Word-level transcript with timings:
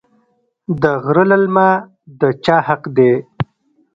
د 0.81 0.83
غره 1.03 1.25
للمه 1.31 1.69
د 2.19 2.21
چا 2.45 2.57
حق 2.67 2.83
دی؟ 2.95 3.13